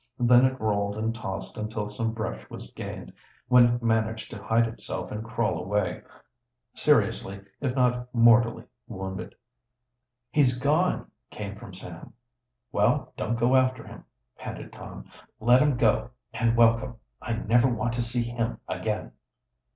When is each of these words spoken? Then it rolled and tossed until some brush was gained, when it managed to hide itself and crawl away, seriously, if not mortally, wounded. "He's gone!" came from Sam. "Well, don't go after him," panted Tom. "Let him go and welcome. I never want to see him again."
Then 0.17 0.45
it 0.45 0.59
rolled 0.59 0.97
and 0.97 1.13
tossed 1.13 1.57
until 1.57 1.91
some 1.91 2.11
brush 2.11 2.49
was 2.49 2.71
gained, 2.71 3.13
when 3.49 3.65
it 3.67 3.83
managed 3.83 4.31
to 4.31 4.41
hide 4.41 4.65
itself 4.65 5.11
and 5.11 5.23
crawl 5.23 5.59
away, 5.59 6.01
seriously, 6.73 7.39
if 7.59 7.75
not 7.75 8.11
mortally, 8.11 8.63
wounded. 8.87 9.35
"He's 10.31 10.57
gone!" 10.57 11.11
came 11.29 11.55
from 11.55 11.75
Sam. 11.75 12.13
"Well, 12.71 13.13
don't 13.15 13.35
go 13.39 13.55
after 13.55 13.85
him," 13.85 14.03
panted 14.39 14.73
Tom. 14.73 15.05
"Let 15.39 15.61
him 15.61 15.77
go 15.77 16.09
and 16.33 16.57
welcome. 16.57 16.95
I 17.21 17.33
never 17.33 17.67
want 17.69 17.93
to 17.93 18.01
see 18.01 18.23
him 18.23 18.57
again." 18.67 19.11